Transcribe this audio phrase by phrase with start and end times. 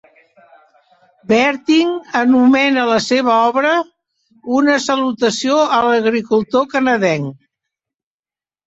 [1.31, 1.91] Berting
[2.21, 3.75] anomena la seva obra
[4.61, 7.51] "Una salutació a l'agricultor canadenc".